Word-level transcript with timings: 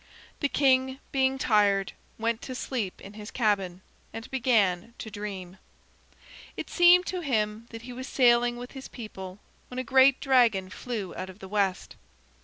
The 0.39 0.49
king, 0.49 0.97
being 1.11 1.37
tired, 1.37 1.91
went 2.17 2.41
to 2.41 2.55
sleep 2.55 2.99
in 3.01 3.13
his 3.13 3.29
cabin, 3.29 3.83
and 4.11 4.31
began 4.31 4.95
to 4.97 5.11
dream. 5.11 5.59
It 6.57 6.71
seemed 6.71 7.05
to 7.05 7.19
him 7.21 7.67
that 7.69 7.83
he 7.83 7.93
was 7.93 8.07
sailing 8.07 8.57
with 8.57 8.71
his 8.71 8.87
people 8.87 9.37
when 9.67 9.77
a 9.77 9.83
great 9.83 10.19
dragon 10.19 10.71
flew 10.71 11.13
out 11.13 11.29
of 11.29 11.37
the 11.37 11.47
west. 11.47 11.97